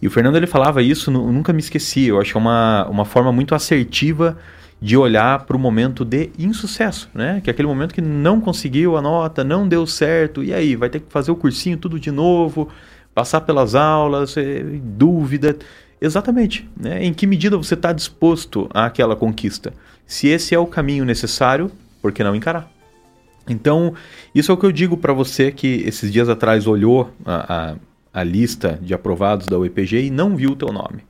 E 0.01 0.07
o 0.07 0.09
Fernando 0.09 0.37
ele 0.37 0.47
falava 0.47 0.81
isso, 0.81 1.11
nunca 1.11 1.51
me 1.51 1.59
esqueci. 1.59 2.05
Eu 2.05 2.21
acho 2.21 2.31
que 2.31 2.37
é 2.37 2.39
uma, 2.39 2.87
uma 2.87 3.03
forma 3.03 3.33
muito 3.33 3.53
assertiva 3.53 4.37
de 4.81 4.95
olhar 4.95 5.45
para 5.45 5.57
o 5.57 5.59
momento 5.59 6.05
de 6.05 6.29
insucesso, 6.39 7.09
né? 7.13 7.41
Que 7.43 7.49
é 7.49 7.51
aquele 7.51 7.67
momento 7.67 7.93
que 7.93 8.01
não 8.01 8.39
conseguiu 8.39 8.95
a 8.95 9.01
nota, 9.01 9.43
não 9.43 9.67
deu 9.67 9.85
certo, 9.85 10.41
e 10.41 10.53
aí 10.53 10.77
vai 10.77 10.89
ter 10.89 11.01
que 11.01 11.11
fazer 11.11 11.29
o 11.29 11.35
cursinho 11.35 11.77
tudo 11.77 11.99
de 11.99 12.09
novo, 12.09 12.69
passar 13.17 13.41
pelas 13.41 13.73
aulas, 13.73 14.37
é, 14.37 14.63
dúvida. 14.79 15.57
Exatamente. 15.99 16.69
Né? 16.79 17.03
Em 17.03 17.11
que 17.11 17.25
medida 17.25 17.57
você 17.57 17.73
está 17.73 17.91
disposto 17.91 18.69
àquela 18.71 19.15
conquista? 19.15 19.73
Se 20.05 20.27
esse 20.27 20.53
é 20.53 20.59
o 20.59 20.67
caminho 20.67 21.03
necessário, 21.03 21.71
por 21.99 22.11
que 22.11 22.23
não 22.23 22.35
encarar? 22.35 22.71
Então, 23.49 23.95
isso 24.35 24.51
é 24.51 24.53
o 24.53 24.57
que 24.57 24.67
eu 24.67 24.71
digo 24.71 24.95
para 24.95 25.13
você 25.13 25.51
que 25.51 25.81
esses 25.83 26.13
dias 26.13 26.29
atrás 26.29 26.67
olhou 26.67 27.09
a, 27.25 27.71
a, 28.13 28.21
a 28.21 28.23
lista 28.23 28.77
de 28.83 28.93
aprovados 28.93 29.47
da 29.47 29.57
UEPG 29.57 30.05
e 30.05 30.11
não 30.11 30.35
viu 30.35 30.51
o 30.51 30.55
teu 30.55 30.71
nome. 30.71 31.03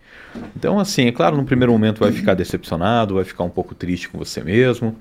Então, 0.56 0.80
assim, 0.80 1.08
é 1.08 1.12
claro, 1.12 1.36
no 1.36 1.44
primeiro 1.44 1.74
momento 1.74 2.00
vai 2.00 2.14
ficar 2.14 2.36
decepcionado, 2.36 3.16
vai 3.16 3.26
ficar 3.26 3.44
um 3.44 3.50
pouco 3.50 3.76
triste 3.76 4.08
com 4.08 4.18
você 4.18 4.42
mesmo. 4.42 4.96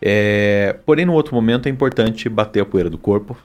É, 0.00 0.76
porém, 0.86 1.04
no 1.04 1.14
outro 1.14 1.34
momento 1.34 1.66
é 1.66 1.70
importante 1.70 2.28
bater 2.28 2.60
a 2.60 2.64
poeira 2.64 2.88
do 2.88 2.98
corpo, 2.98 3.36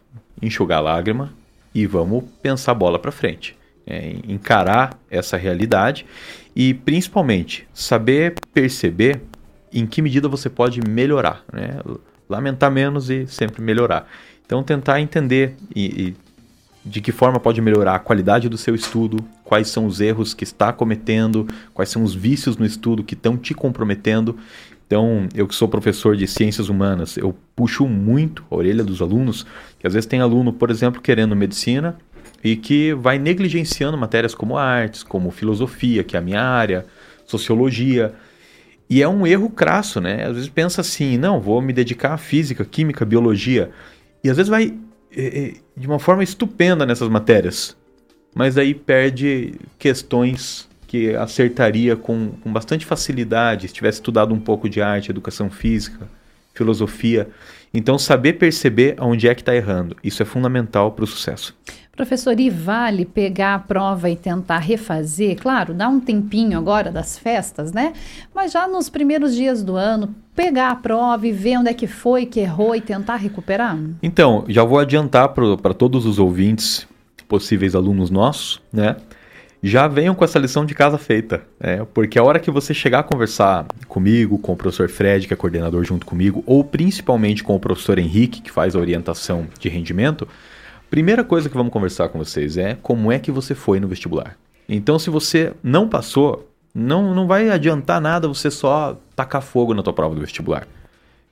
enxugar 0.44 0.78
a 0.78 0.82
lágrima 0.82 1.39
e 1.74 1.86
vamos 1.86 2.24
pensar 2.42 2.72
a 2.72 2.76
bola 2.76 3.00
para 3.00 3.12
frente. 3.12 3.58
É, 3.86 4.16
encarar 4.28 5.00
essa 5.10 5.36
realidade 5.36 6.06
e, 6.56 6.74
principalmente, 6.74 7.68
saber 7.74 8.36
perceber 8.54 9.22
em 9.74 9.86
que 9.88 10.02
medida 10.02 10.28
você 10.28 10.50
pode 10.50 10.80
melhorar. 10.88 11.44
Né? 11.52 11.80
Lamentar 12.30 12.70
menos 12.70 13.10
e 13.10 13.26
sempre 13.26 13.62
melhorar. 13.62 14.08
Então, 14.46 14.64
tentar 14.64 15.02
entender 15.02 15.56
e, 15.76 15.86
e 15.86 16.16
de 16.84 17.02
que 17.02 17.12
forma 17.12 17.40
pode 17.40 17.62
melhorar 17.62 17.96
a 17.96 18.00
qualidade 18.00 18.48
do 18.48 18.58
seu 18.58 18.74
estudo, 18.74 19.24
quais 19.44 19.68
são 19.68 19.86
os 19.86 20.00
erros 20.00 20.34
que 20.34 20.44
está 20.44 20.72
cometendo, 20.72 21.48
quais 21.74 21.90
são 21.90 22.04
os 22.04 22.16
vícios 22.16 22.58
no 22.58 22.66
estudo 22.66 23.04
que 23.04 23.14
estão 23.14 23.38
te 23.38 23.54
comprometendo. 23.54 24.38
Então, 24.90 25.30
eu 25.36 25.48
que 25.48 25.54
sou 25.54 25.68
professor 25.68 26.16
de 26.16 26.26
ciências 26.26 26.68
humanas, 26.68 27.16
eu 27.16 27.36
puxo 27.56 27.86
muito 27.86 28.44
a 28.50 28.56
orelha 28.56 28.84
dos 28.84 29.04
alunos, 29.04 29.46
que 29.78 29.86
às 29.86 29.94
vezes 29.94 30.08
tem 30.08 30.20
aluno, 30.20 30.52
por 30.52 30.72
exemplo, 30.72 31.00
querendo 31.00 31.36
medicina 31.36 31.96
e 32.44 32.56
que 32.56 32.92
vai 32.96 33.20
negligenciando 33.20 33.96
matérias 33.96 34.34
como 34.34 34.58
artes, 34.58 35.04
como 35.04 35.30
filosofia, 35.30 36.04
que 36.04 36.16
é 36.16 36.20
a 36.20 36.24
minha 36.24 36.42
área, 36.42 36.88
sociologia. 37.24 38.16
E 38.90 39.04
é 39.04 39.08
um 39.08 39.28
erro 39.28 39.52
crasso, 39.52 40.02
né? 40.02 40.26
Às 40.26 40.34
vezes 40.34 40.50
pensa 40.50 40.82
assim, 40.82 41.20
não, 41.20 41.40
vou 41.40 41.62
me 41.62 41.72
dedicar 41.72 42.14
a 42.14 42.18
física, 42.18 42.66
química, 42.66 43.06
biologia. 43.06 43.70
E 44.24 44.30
às 44.30 44.38
vezes 44.38 44.50
vai 44.50 44.76
de 45.78 45.88
uma 45.88 46.00
forma 46.00 46.24
estupenda 46.24 46.84
nessas 46.84 47.10
matérias, 47.10 47.78
mas 48.34 48.58
aí 48.58 48.74
perde 48.74 49.54
questões 49.78 50.69
que 50.90 51.16
acertaria 51.16 51.96
com, 51.96 52.32
com 52.44 52.52
bastante 52.52 52.84
facilidade 52.84 53.68
se 53.68 53.74
tivesse 53.76 54.00
estudado 54.00 54.34
um 54.34 54.40
pouco 54.40 54.68
de 54.68 54.82
arte, 54.82 55.12
educação 55.12 55.48
física, 55.48 56.08
filosofia. 56.52 57.30
Então, 57.72 58.00
saber 58.00 58.34
perceber 58.34 58.96
onde 59.00 59.28
é 59.28 59.36
que 59.36 59.44
está 59.44 59.56
errando, 59.56 59.96
isso 60.04 60.24
é 60.24 60.26
fundamental 60.26 60.92
para 60.92 61.04
o 61.04 61.08
sucesso. 61.08 61.56
Professor, 61.96 62.40
e 62.40 62.50
vale 62.50 63.06
pegar 63.06 63.54
a 63.54 63.60
prova 63.60 64.10
e 64.10 64.16
tentar 64.16 64.58
refazer? 64.58 65.40
Claro, 65.40 65.76
dá 65.76 65.88
um 65.88 66.00
tempinho 66.00 66.58
agora 66.58 66.92
das 66.92 67.20
festas, 67.20 67.72
né? 67.72 67.94
Mas 68.34 68.52
já 68.52 68.68
nos 68.68 68.90
primeiros 68.90 69.36
dias 69.36 69.62
do 69.62 69.76
ano, 69.76 70.16
pegar 70.36 70.72
a 70.72 70.76
prova 70.76 71.28
e 71.28 71.32
ver 71.32 71.60
onde 71.60 71.70
é 71.70 71.74
que 71.74 71.86
foi 71.86 72.26
que 72.26 72.40
errou 72.40 72.76
e 72.76 72.82
tentar 72.82 73.18
recuperar? 73.18 73.78
Então, 74.02 74.44
já 74.48 74.64
vou 74.64 74.80
adiantar 74.80 75.30
para 75.30 75.74
todos 75.76 76.08
os 76.08 76.18
ouvintes, 76.18 76.88
possíveis 77.28 77.76
alunos 77.76 78.10
nossos, 78.10 78.60
né? 78.74 78.96
Já 79.62 79.88
venham 79.88 80.16
com 80.16 80.24
essa 80.24 80.40
lição 80.40 80.66
de 80.66 80.74
casa 80.74 80.98
feita, 80.98 81.44
né? 81.60 81.86
porque 81.94 82.18
a 82.18 82.24
hora 82.24 82.40
que 82.40 82.50
você 82.50 82.74
chegar 82.74 83.00
a 83.00 83.04
conversar 83.04 83.66
comigo, 83.88 84.38
com 84.38 84.54
o 84.54 84.56
professor 84.56 84.88
Fred, 84.90 85.28
que 85.28 85.34
é 85.34 85.38
coordenador 85.38 85.84
junto 85.84 86.06
comigo, 86.06 86.44
ou 86.46 86.64
principalmente 86.64 87.44
com 87.44 87.56
o 87.56 87.60
professor 87.60 88.00
Henrique, 88.00 88.42
que 88.42 88.52
faz 88.52 88.76
a 88.76 88.80
orientação 88.80 89.48
de 89.60 89.68
rendimento, 89.68 90.28
Primeira 90.90 91.24
coisa 91.24 91.48
que 91.48 91.56
vamos 91.56 91.72
conversar 91.72 92.10
com 92.10 92.18
vocês 92.18 92.58
é 92.58 92.76
como 92.82 93.12
é 93.12 93.20
que 93.20 93.32
você 93.32 93.54
foi 93.54 93.80
no 93.80 93.88
vestibular. 93.88 94.36
Então, 94.68 94.98
se 94.98 95.12
você 95.12 95.54
não 95.62 95.88
passou, 95.88 96.50
não, 96.74 97.14
não 97.14 97.28
vai 97.28 97.52
adiantar 97.52 98.02
nada 98.02 98.28
você 98.28 98.50
só 98.50 98.98
tacar 99.16 99.42
fogo 99.44 99.76
na 99.76 99.84
tua 99.84 99.94
prova 99.94 100.16
do 100.16 100.22
vestibular. 100.22 100.68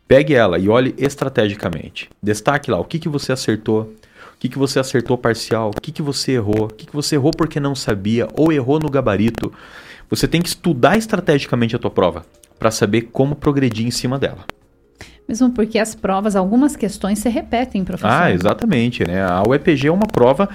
Pegue 0.08 0.36
ela 0.36 0.60
e 0.60 0.70
olhe 0.70 0.94
estrategicamente. 0.98 2.08
Destaque 2.22 2.70
lá 2.70 2.80
o 2.80 2.86
que, 2.86 3.00
que 3.00 3.10
você 3.10 3.32
acertou, 3.32 3.92
o 4.38 4.40
que, 4.40 4.50
que 4.50 4.58
você 4.58 4.80
acertou 4.80 5.18
parcial, 5.18 5.72
o 5.76 5.82
que, 5.82 5.92
que 5.92 6.02
você 6.04 6.34
errou, 6.34 6.66
o 6.66 6.68
que, 6.68 6.86
que 6.86 6.94
você 6.94 7.16
errou 7.16 7.32
porque 7.36 7.60
não 7.60 7.74
sabia 7.74 8.28
ou 8.36 8.54
errou 8.54 8.80
no 8.80 8.88
gabarito. 8.88 9.52
Você 10.12 10.28
tem 10.28 10.44
que 10.44 10.48
estudar 10.48 10.96
estrategicamente 10.96 11.76
a 11.76 11.80
tua 11.80 11.90
prova 11.90 12.24
para 12.60 12.70
saber 12.70 13.10
como 13.12 13.36
progredir 13.36 13.88
em 13.88 13.92
cima 13.92 14.20
dela. 14.20 14.46
Mesmo 15.28 15.50
porque 15.50 15.80
as 15.80 15.96
provas, 15.96 16.36
algumas 16.36 16.76
questões 16.76 17.18
se 17.18 17.30
repetem, 17.30 17.84
professor. 17.84 18.12
Ah, 18.12 18.32
exatamente. 18.32 19.06
Né? 19.06 19.24
A 19.24 19.42
UEPG 19.42 19.88
é 19.88 19.92
uma 19.92 20.06
prova 20.06 20.48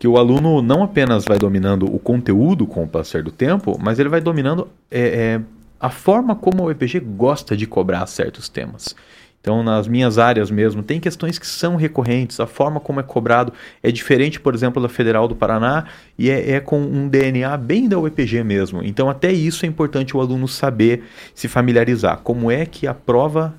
que 0.00 0.08
o 0.08 0.16
aluno 0.16 0.62
não 0.62 0.82
apenas 0.82 1.26
vai 1.26 1.38
dominando 1.38 1.84
o 1.84 1.98
conteúdo 1.98 2.66
com 2.66 2.84
o 2.84 2.88
passar 2.88 3.22
do 3.22 3.30
tempo, 3.30 3.78
mas 3.78 3.98
ele 3.98 4.08
vai 4.08 4.22
dominando 4.22 4.68
é, 4.90 5.00
é, 5.00 5.40
a 5.78 5.90
forma 5.90 6.34
como 6.34 6.62
a 6.62 6.66
UEPG 6.66 7.00
gosta 7.00 7.54
de 7.54 7.66
cobrar 7.66 8.06
certos 8.06 8.48
temas. 8.48 8.96
Então, 9.40 9.62
nas 9.62 9.86
minhas 9.86 10.18
áreas 10.18 10.50
mesmo, 10.50 10.82
tem 10.82 10.98
questões 10.98 11.38
que 11.38 11.46
são 11.46 11.76
recorrentes, 11.76 12.40
a 12.40 12.46
forma 12.46 12.80
como 12.80 13.00
é 13.00 13.02
cobrado 13.02 13.52
é 13.82 13.90
diferente, 13.90 14.40
por 14.40 14.54
exemplo, 14.54 14.82
da 14.82 14.88
Federal 14.88 15.28
do 15.28 15.36
Paraná 15.36 15.86
e 16.18 16.28
é, 16.28 16.52
é, 16.52 16.60
com 16.60 16.80
um 16.80 17.08
DNA 17.08 17.56
bem 17.56 17.88
da 17.88 17.98
UEPG 17.98 18.42
mesmo. 18.42 18.82
Então, 18.82 19.08
até 19.08 19.32
isso 19.32 19.64
é 19.64 19.68
importante 19.68 20.16
o 20.16 20.20
aluno 20.20 20.48
saber 20.48 21.04
se 21.34 21.48
familiarizar. 21.48 22.18
Como 22.18 22.50
é 22.50 22.66
que 22.66 22.86
a 22.86 22.92
prova 22.92 23.54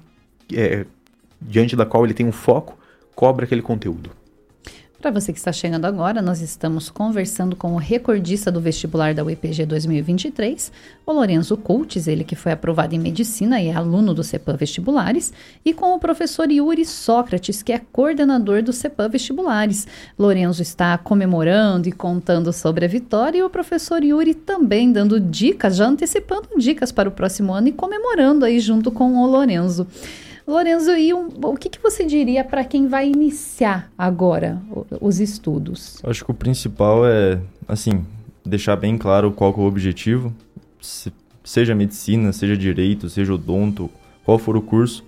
é, 0.54 0.86
diante 1.42 1.76
da 1.76 1.86
qual 1.86 2.04
ele 2.04 2.14
tem 2.14 2.26
um 2.26 2.32
foco, 2.32 2.78
cobra 3.16 3.46
aquele 3.46 3.62
conteúdo. 3.62 4.12
Para 5.02 5.12
você 5.12 5.32
que 5.32 5.40
está 5.40 5.54
chegando 5.54 5.86
agora, 5.86 6.22
nós 6.22 6.42
estamos 6.42 6.90
conversando 6.90 7.56
com 7.56 7.72
o 7.72 7.78
recordista 7.78 8.52
do 8.52 8.60
vestibular 8.60 9.14
da 9.14 9.24
UEPG 9.24 9.66
2023, 9.66 10.74
o 11.06 11.14
Lorenzo 11.14 11.56
Coutes, 11.56 12.06
ele 12.06 12.26
que 12.26 12.36
foi 12.36 12.52
aprovado 12.52 12.94
em 12.94 13.00
medicina 13.00 13.62
e 13.62 13.70
é 13.70 13.74
aluno 13.74 14.14
do 14.14 14.26
CEPAM 14.26 14.58
Vestibulares, 14.58 15.32
e 15.64 15.74
com 15.74 15.96
o 15.96 16.00
professor 16.00 16.52
Yuri 16.52 16.84
Sócrates, 16.84 17.64
que 17.64 17.72
é 17.72 17.80
coordenador 17.94 18.62
do 18.62 18.74
CEPAM 18.74 19.08
Vestibulares. 19.08 19.88
Lorenzo 20.18 20.62
está 20.62 20.98
comemorando 20.98 21.88
e 21.88 21.94
contando 21.94 22.52
sobre 22.52 22.84
a 22.84 22.90
vitória 22.90 23.38
e 23.40 23.44
o 23.44 23.50
professor 23.50 24.04
Yuri 24.04 24.34
também 24.34 24.92
dando 24.92 25.18
dicas, 25.18 25.78
já 25.78 25.88
antecipando 25.88 26.50
dicas 26.58 26.92
para 26.92 27.08
o 27.08 27.14
próximo 27.14 27.54
ano 27.54 27.70
e 27.70 27.72
comemorando 27.72 28.44
aí 28.44 28.60
junto 28.60 28.92
com 28.92 29.16
o 29.16 29.26
Lorenzo. 29.26 29.88
Lorenzo, 30.50 30.92
e 30.98 31.14
um, 31.14 31.30
o 31.44 31.56
que, 31.56 31.70
que 31.70 31.80
você 31.80 32.04
diria 32.04 32.44
para 32.44 32.66
quem 32.66 32.88
vai 32.88 33.08
iniciar 33.08 33.92
agora 33.96 34.60
os 35.00 35.20
estudos? 35.20 36.00
Acho 36.04 36.26
que 36.26 36.32
o 36.32 36.34
principal 36.34 37.06
é, 37.06 37.40
assim, 37.68 38.04
deixar 38.44 38.76
bem 38.76 38.98
claro 38.98 39.32
qual 39.32 39.54
é 39.56 39.60
o 39.60 39.68
objetivo, 39.68 40.34
se, 40.82 41.14
seja 41.44 41.76
medicina, 41.76 42.34
seja 42.34 42.58
direito, 42.58 43.12
seja 43.12 43.32
odonto, 43.32 43.92
qual 44.26 44.40
for 44.40 44.58
o 44.58 44.62
curso. 44.62 45.06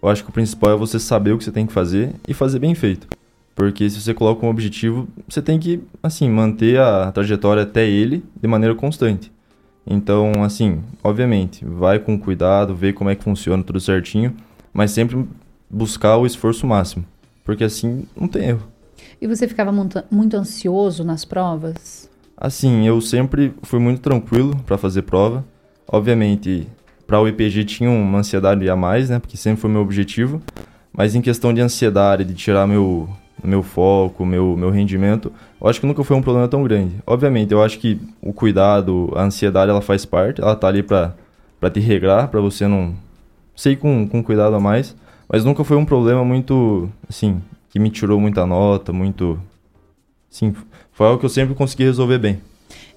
Eu 0.00 0.08
acho 0.08 0.22
que 0.22 0.30
o 0.30 0.32
principal 0.32 0.70
é 0.70 0.76
você 0.76 1.00
saber 1.00 1.32
o 1.32 1.38
que 1.38 1.44
você 1.44 1.50
tem 1.50 1.66
que 1.66 1.72
fazer 1.72 2.14
e 2.28 2.32
fazer 2.32 2.60
bem 2.60 2.76
feito. 2.76 3.08
Porque 3.52 3.90
se 3.90 4.00
você 4.00 4.14
coloca 4.14 4.46
um 4.46 4.48
objetivo, 4.48 5.08
você 5.28 5.42
tem 5.42 5.58
que, 5.58 5.82
assim, 6.04 6.30
manter 6.30 6.78
a 6.78 7.10
trajetória 7.10 7.64
até 7.64 7.84
ele 7.84 8.22
de 8.40 8.46
maneira 8.46 8.76
constante. 8.76 9.32
Então, 9.84 10.44
assim, 10.44 10.82
obviamente, 11.02 11.64
vai 11.64 11.98
com 11.98 12.16
cuidado, 12.16 12.76
vê 12.76 12.92
como 12.92 13.10
é 13.10 13.16
que 13.16 13.24
funciona 13.24 13.62
tudo 13.62 13.80
certinho 13.80 14.36
mas 14.74 14.90
sempre 14.90 15.24
buscar 15.70 16.18
o 16.18 16.26
esforço 16.26 16.66
máximo, 16.66 17.04
porque 17.44 17.64
assim 17.64 18.04
não 18.14 18.26
tem 18.28 18.48
erro. 18.48 18.68
E 19.20 19.26
você 19.26 19.46
ficava 19.46 19.70
muito, 19.72 20.02
muito 20.10 20.36
ansioso 20.36 21.04
nas 21.04 21.24
provas? 21.24 22.10
Assim, 22.36 22.86
eu 22.86 23.00
sempre 23.00 23.54
fui 23.62 23.78
muito 23.78 24.00
tranquilo 24.00 24.56
para 24.66 24.76
fazer 24.76 25.02
prova. 25.02 25.44
Obviamente, 25.86 26.66
para 27.06 27.20
o 27.20 27.28
IPG 27.28 27.64
tinha 27.64 27.90
uma 27.90 28.18
ansiedade 28.18 28.68
a 28.68 28.74
mais, 28.74 29.08
né? 29.08 29.18
Porque 29.18 29.36
sempre 29.36 29.60
foi 29.60 29.70
meu 29.70 29.80
objetivo. 29.80 30.42
Mas 30.92 31.14
em 31.14 31.20
questão 31.20 31.54
de 31.54 31.60
ansiedade, 31.60 32.24
de 32.24 32.34
tirar 32.34 32.66
meu, 32.66 33.08
meu 33.42 33.62
foco, 33.62 34.24
meu, 34.26 34.56
meu 34.56 34.70
rendimento, 34.70 35.32
eu 35.60 35.68
acho 35.68 35.80
que 35.80 35.86
nunca 35.86 36.04
foi 36.04 36.16
um 36.16 36.22
problema 36.22 36.48
tão 36.48 36.62
grande. 36.62 36.96
Obviamente, 37.06 37.52
eu 37.52 37.62
acho 37.62 37.78
que 37.78 38.00
o 38.20 38.32
cuidado, 38.32 39.12
a 39.14 39.22
ansiedade, 39.22 39.70
ela 39.70 39.80
faz 39.80 40.04
parte. 40.04 40.40
Ela 40.40 40.56
tá 40.56 40.68
ali 40.68 40.82
para 40.82 41.14
te 41.72 41.80
regrar, 41.80 42.28
para 42.28 42.40
você 42.40 42.66
não, 42.66 42.94
sei 43.54 43.76
com, 43.76 44.08
com 44.08 44.22
cuidado 44.22 44.54
a 44.54 44.60
mais, 44.60 44.96
mas 45.28 45.44
nunca 45.44 45.64
foi 45.64 45.76
um 45.76 45.84
problema 45.84 46.24
muito, 46.24 46.90
assim, 47.08 47.40
que 47.70 47.78
me 47.78 47.90
tirou 47.90 48.20
muita 48.20 48.46
nota, 48.46 48.92
muito... 48.92 49.38
Sim, 50.28 50.54
foi 50.92 51.06
algo 51.06 51.18
que 51.18 51.26
eu 51.26 51.30
sempre 51.30 51.54
consegui 51.54 51.84
resolver 51.84 52.18
bem. 52.18 52.40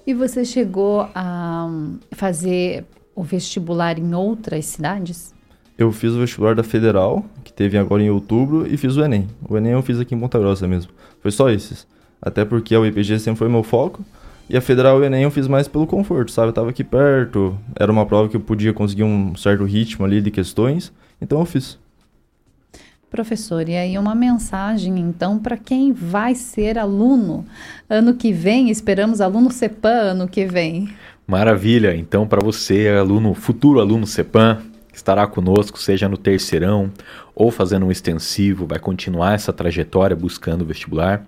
E 0.06 0.14
você 0.14 0.44
chegou 0.44 1.08
a 1.14 1.68
fazer 2.12 2.84
o 3.14 3.22
vestibular 3.22 3.98
em 3.98 4.14
outras 4.14 4.64
cidades? 4.64 5.34
Eu 5.76 5.92
fiz 5.92 6.12
o 6.12 6.18
vestibular 6.18 6.54
da 6.54 6.62
Federal, 6.62 7.24
que 7.44 7.52
teve 7.52 7.76
agora 7.78 8.02
em 8.02 8.10
outubro, 8.10 8.66
e 8.66 8.76
fiz 8.76 8.96
o 8.96 9.04
Enem. 9.04 9.28
O 9.48 9.56
Enem 9.56 9.72
eu 9.72 9.82
fiz 9.82 10.00
aqui 10.00 10.14
em 10.14 10.18
Ponta 10.18 10.38
Grossa 10.38 10.66
mesmo. 10.66 10.90
Foi 11.20 11.30
só 11.30 11.50
esses. 11.50 11.86
Até 12.20 12.44
porque 12.44 12.74
a 12.74 12.80
UEPG 12.80 13.18
sempre 13.20 13.38
foi 13.38 13.48
meu 13.48 13.62
foco. 13.62 14.04
E 14.50 14.56
a 14.56 14.62
Federal 14.62 14.98
e 14.98 15.02
o 15.02 15.04
Enem 15.04 15.24
eu 15.24 15.30
fiz 15.30 15.46
mais 15.46 15.68
pelo 15.68 15.86
conforto, 15.86 16.30
sabe? 16.30 16.48
Eu 16.48 16.52
tava 16.54 16.70
aqui 16.70 16.82
perto, 16.82 17.58
era 17.76 17.92
uma 17.92 18.06
prova 18.06 18.30
que 18.30 18.36
eu 18.36 18.40
podia 18.40 18.72
conseguir 18.72 19.02
um 19.02 19.36
certo 19.36 19.64
ritmo 19.64 20.06
ali 20.06 20.22
de 20.22 20.30
questões, 20.30 20.90
então 21.20 21.38
eu 21.38 21.44
fiz. 21.44 21.78
Professor, 23.10 23.68
e 23.68 23.76
aí 23.76 23.98
uma 23.98 24.14
mensagem 24.14 24.98
então 24.98 25.38
para 25.38 25.56
quem 25.56 25.92
vai 25.92 26.34
ser 26.34 26.78
aluno 26.78 27.44
ano 27.90 28.14
que 28.14 28.32
vem, 28.32 28.70
esperamos 28.70 29.20
aluno 29.20 29.50
CEPAM 29.50 30.12
ano 30.12 30.28
que 30.28 30.46
vem. 30.46 30.88
Maravilha, 31.26 31.94
então 31.94 32.26
para 32.26 32.42
você, 32.42 32.88
aluno, 32.88 33.34
futuro 33.34 33.80
aluno 33.80 34.06
CEPAM, 34.06 34.62
estará 34.94 35.26
conosco, 35.26 35.78
seja 35.78 36.08
no 36.08 36.16
terceirão 36.16 36.90
ou 37.34 37.50
fazendo 37.50 37.84
um 37.84 37.90
extensivo, 37.90 38.66
vai 38.66 38.78
continuar 38.78 39.34
essa 39.34 39.52
trajetória 39.52 40.16
buscando 40.16 40.62
o 40.62 40.66
vestibular. 40.66 41.26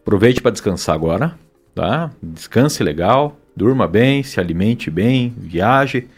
Aproveite 0.00 0.40
para 0.40 0.52
descansar 0.52 0.94
agora, 0.94 1.34
tá? 1.74 2.10
Descanse 2.22 2.82
legal, 2.82 3.36
durma 3.56 3.88
bem, 3.88 4.22
se 4.22 4.38
alimente 4.38 4.90
bem, 4.90 5.34
viaje 5.36 6.08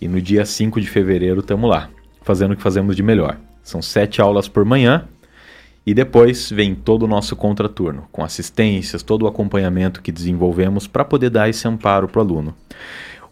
e 0.00 0.08
no 0.08 0.20
dia 0.20 0.44
5 0.44 0.80
de 0.80 0.88
fevereiro 0.88 1.40
estamos 1.40 1.70
lá, 1.70 1.88
fazendo 2.22 2.52
o 2.52 2.56
que 2.56 2.62
fazemos 2.62 2.96
de 2.96 3.02
melhor. 3.02 3.38
São 3.62 3.80
sete 3.80 4.20
aulas 4.20 4.48
por 4.48 4.64
manhã. 4.64 5.06
E 5.84 5.92
depois 5.92 6.48
vem 6.50 6.76
todo 6.76 7.04
o 7.04 7.08
nosso 7.08 7.34
contraturno, 7.34 8.06
com 8.12 8.22
assistências, 8.22 9.02
todo 9.02 9.22
o 9.22 9.26
acompanhamento 9.26 10.00
que 10.00 10.12
desenvolvemos 10.12 10.86
para 10.86 11.04
poder 11.04 11.28
dar 11.30 11.48
esse 11.48 11.66
amparo 11.66 12.06
para 12.06 12.20
o 12.20 12.22
aluno. 12.22 12.54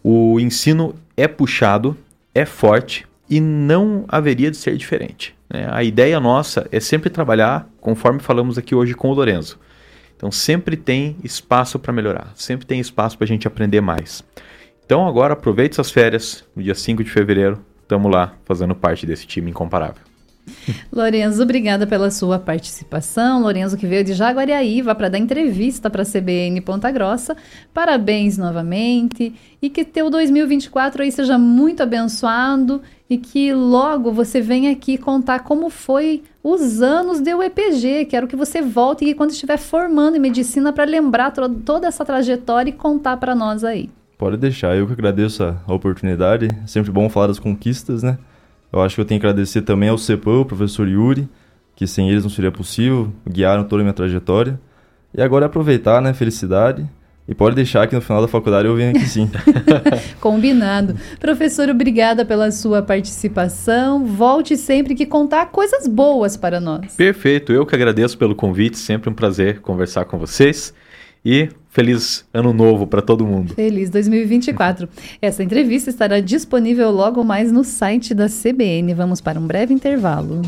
O 0.03 0.37
ensino 0.37 0.93
é 1.15 1.29
puxado, 1.29 1.95
é 2.35 2.45
forte 2.45 3.07
e 3.29 3.39
não 3.39 4.03
haveria 4.07 4.51
de 4.51 4.57
ser 4.57 4.75
diferente. 4.75 5.33
Né? 5.49 5.65
A 5.71 5.81
ideia 5.81 6.19
nossa 6.19 6.67
é 6.73 6.79
sempre 6.81 7.09
trabalhar 7.09 7.69
conforme 7.79 8.19
falamos 8.19 8.57
aqui 8.57 8.75
hoje 8.75 8.93
com 8.93 9.09
o 9.09 9.13
Lorenzo. 9.13 9.57
Então 10.21 10.31
sempre 10.31 10.77
tem 10.77 11.15
espaço 11.23 11.79
para 11.79 11.91
melhorar, 11.91 12.31
sempre 12.35 12.63
tem 12.63 12.79
espaço 12.79 13.17
para 13.17 13.25
a 13.25 13.27
gente 13.27 13.47
aprender 13.47 13.81
mais. 13.81 14.23
Então 14.85 15.07
agora 15.07 15.33
aproveite 15.33 15.73
suas 15.73 15.89
férias, 15.89 16.45
no 16.55 16.61
dia 16.61 16.75
5 16.75 17.03
de 17.03 17.09
fevereiro, 17.09 17.59
estamos 17.81 18.11
lá 18.11 18.35
fazendo 18.45 18.75
parte 18.75 19.03
desse 19.03 19.25
time 19.25 19.49
incomparável. 19.49 20.03
Lorenzo, 20.93 21.41
obrigada 21.41 21.87
pela 21.87 22.11
sua 22.11 22.37
participação. 22.37 23.41
Lorenzo 23.41 23.75
que 23.75 23.87
veio 23.87 24.03
de 24.03 24.13
Jaguariaíva 24.13 24.93
para 24.93 25.09
dar 25.09 25.17
entrevista 25.17 25.89
para 25.89 26.03
a 26.03 26.05
CBN 26.05 26.61
Ponta 26.61 26.91
Grossa. 26.91 27.35
Parabéns 27.73 28.37
novamente 28.37 29.33
e 29.59 29.71
que 29.71 29.83
teu 29.83 30.07
2024 30.11 31.01
aí 31.01 31.11
seja 31.11 31.39
muito 31.39 31.81
abençoado 31.81 32.79
e 33.11 33.17
que 33.17 33.53
logo 33.53 34.09
você 34.09 34.39
venha 34.39 34.71
aqui 34.71 34.97
contar 34.97 35.39
como 35.39 35.69
foi 35.69 36.23
os 36.41 36.81
anos 36.81 37.19
do 37.19 37.43
EPG. 37.43 38.05
Quero 38.05 38.25
que 38.25 38.37
você 38.37 38.61
volte 38.61 39.03
e 39.03 39.13
quando 39.13 39.31
estiver 39.31 39.57
formando 39.57 40.15
em 40.15 40.19
medicina 40.19 40.71
para 40.71 40.85
lembrar 40.85 41.33
toda 41.65 41.89
essa 41.89 42.05
trajetória 42.05 42.69
e 42.69 42.73
contar 42.73 43.17
para 43.17 43.35
nós 43.35 43.65
aí. 43.65 43.89
Pode 44.17 44.37
deixar, 44.37 44.77
eu 44.77 44.87
que 44.87 44.93
agradeço 44.93 45.43
a 45.43 45.73
oportunidade. 45.73 46.47
É 46.63 46.67
sempre 46.67 46.89
bom 46.89 47.09
falar 47.09 47.27
das 47.27 47.37
conquistas, 47.37 48.01
né? 48.01 48.17
Eu 48.71 48.81
acho 48.81 48.95
que 48.95 49.01
eu 49.01 49.05
tenho 49.05 49.19
que 49.19 49.27
agradecer 49.27 49.63
também 49.63 49.89
ao 49.89 49.97
CEPAM, 49.97 50.39
o 50.39 50.45
professor 50.45 50.87
Yuri, 50.87 51.27
que 51.75 51.85
sem 51.85 52.09
eles 52.09 52.23
não 52.23 52.29
seria 52.29 52.49
possível, 52.49 53.11
guiaram 53.29 53.65
toda 53.65 53.81
a 53.81 53.83
minha 53.83 53.93
trajetória. 53.93 54.57
E 55.13 55.21
agora 55.21 55.43
é 55.43 55.47
aproveitar, 55.47 56.01
né? 56.01 56.13
Felicidade. 56.13 56.89
E 57.27 57.35
pode 57.35 57.55
deixar 57.55 57.87
que 57.87 57.95
no 57.95 58.01
final 58.01 58.21
da 58.21 58.27
faculdade 58.27 58.67
eu 58.67 58.75
venho 58.75 58.89
aqui 58.91 59.07
sim. 59.07 59.29
Combinado. 60.19 60.95
Professor, 61.19 61.69
obrigada 61.69 62.25
pela 62.25 62.51
sua 62.51 62.81
participação. 62.81 64.05
Volte 64.05 64.57
sempre 64.57 64.95
que 64.95 65.05
contar 65.05 65.47
coisas 65.47 65.87
boas 65.87 66.35
para 66.35 66.59
nós. 66.59 66.95
Perfeito. 66.95 67.53
Eu 67.53 67.65
que 67.65 67.75
agradeço 67.75 68.17
pelo 68.17 68.35
convite. 68.35 68.77
Sempre 68.77 69.09
um 69.09 69.13
prazer 69.13 69.61
conversar 69.61 70.05
com 70.05 70.17
vocês. 70.17 70.73
E 71.23 71.49
feliz 71.69 72.25
ano 72.33 72.51
novo 72.51 72.87
para 72.87 73.01
todo 73.01 73.25
mundo. 73.25 73.53
Feliz 73.53 73.89
2024. 73.91 74.89
Essa 75.21 75.43
entrevista 75.43 75.89
estará 75.89 76.19
disponível 76.19 76.89
logo 76.89 77.23
mais 77.23 77.51
no 77.51 77.63
site 77.63 78.13
da 78.15 78.27
CBN. 78.27 78.93
Vamos 78.95 79.21
para 79.21 79.39
um 79.39 79.45
breve 79.45 79.73
intervalo. 79.73 80.41